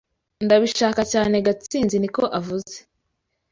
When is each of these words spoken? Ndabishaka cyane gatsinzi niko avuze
Ndabishaka 0.45 1.01
cyane 1.13 1.35
gatsinzi 1.47 1.95
niko 1.99 2.23
avuze 2.39 2.75